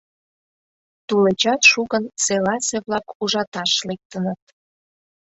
Тулечат 1.07 1.61
шукын 1.71 2.03
селасе-влак 2.23 3.05
ужаташ 3.21 3.71
лектыныт. 3.87 4.41